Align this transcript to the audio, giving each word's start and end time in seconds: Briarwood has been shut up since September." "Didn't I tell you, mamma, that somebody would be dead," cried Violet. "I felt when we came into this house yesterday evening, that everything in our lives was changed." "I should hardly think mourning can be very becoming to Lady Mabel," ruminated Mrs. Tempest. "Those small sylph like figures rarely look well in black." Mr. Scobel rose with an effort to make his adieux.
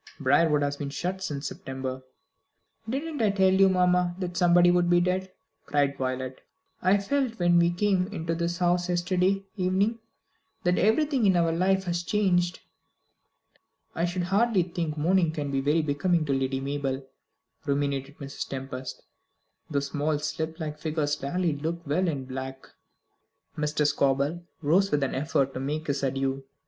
Briarwood 0.19 0.63
has 0.63 0.77
been 0.77 0.89
shut 0.89 1.13
up 1.17 1.21
since 1.21 1.47
September." 1.47 2.01
"Didn't 2.89 3.21
I 3.21 3.29
tell 3.29 3.53
you, 3.53 3.69
mamma, 3.69 4.15
that 4.17 4.35
somebody 4.35 4.71
would 4.71 4.89
be 4.89 4.99
dead," 4.99 5.31
cried 5.67 5.95
Violet. 5.95 6.41
"I 6.81 6.97
felt 6.97 7.37
when 7.37 7.59
we 7.59 7.69
came 7.69 8.07
into 8.07 8.33
this 8.33 8.57
house 8.57 8.89
yesterday 8.89 9.45
evening, 9.57 9.99
that 10.63 10.79
everything 10.79 11.27
in 11.27 11.35
our 11.37 11.51
lives 11.51 11.85
was 11.85 12.01
changed." 12.01 12.61
"I 13.93 14.05
should 14.05 14.23
hardly 14.23 14.63
think 14.63 14.97
mourning 14.97 15.33
can 15.33 15.51
be 15.51 15.61
very 15.61 15.83
becoming 15.83 16.25
to 16.25 16.33
Lady 16.33 16.59
Mabel," 16.59 17.05
ruminated 17.67 18.17
Mrs. 18.17 18.49
Tempest. 18.49 19.03
"Those 19.69 19.89
small 19.89 20.17
sylph 20.17 20.59
like 20.59 20.79
figures 20.79 21.21
rarely 21.21 21.53
look 21.55 21.85
well 21.85 22.07
in 22.07 22.25
black." 22.25 22.65
Mr. 23.55 23.85
Scobel 23.85 24.41
rose 24.63 24.89
with 24.89 25.03
an 25.03 25.13
effort 25.13 25.53
to 25.53 25.59
make 25.59 25.85
his 25.85 26.03
adieux. 26.03 26.43